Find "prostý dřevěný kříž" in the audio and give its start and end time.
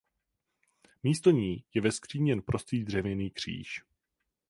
2.41-3.83